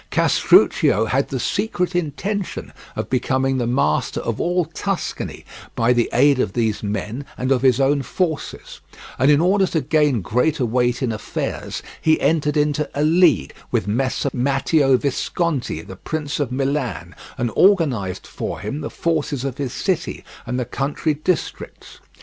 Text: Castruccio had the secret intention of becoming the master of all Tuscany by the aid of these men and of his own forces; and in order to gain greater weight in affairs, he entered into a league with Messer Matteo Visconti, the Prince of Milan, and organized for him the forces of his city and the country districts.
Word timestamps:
Castruccio 0.09 1.05
had 1.05 1.27
the 1.29 1.39
secret 1.39 1.95
intention 1.95 2.73
of 2.95 3.07
becoming 3.07 3.59
the 3.59 3.67
master 3.67 4.19
of 4.21 4.41
all 4.41 4.65
Tuscany 4.65 5.45
by 5.75 5.93
the 5.93 6.09
aid 6.11 6.39
of 6.39 6.53
these 6.53 6.81
men 6.81 7.23
and 7.37 7.51
of 7.51 7.61
his 7.61 7.79
own 7.79 8.01
forces; 8.01 8.79
and 9.19 9.29
in 9.29 9.39
order 9.39 9.67
to 9.67 9.79
gain 9.79 10.23
greater 10.23 10.65
weight 10.65 11.03
in 11.03 11.11
affairs, 11.11 11.83
he 12.01 12.19
entered 12.19 12.57
into 12.57 12.89
a 12.95 13.03
league 13.03 13.53
with 13.69 13.87
Messer 13.87 14.31
Matteo 14.33 14.97
Visconti, 14.97 15.83
the 15.83 15.97
Prince 15.97 16.39
of 16.39 16.51
Milan, 16.51 17.13
and 17.37 17.51
organized 17.55 18.25
for 18.25 18.59
him 18.59 18.81
the 18.81 18.89
forces 18.89 19.45
of 19.45 19.59
his 19.59 19.71
city 19.71 20.23
and 20.47 20.59
the 20.59 20.65
country 20.65 21.13
districts. 21.13 21.99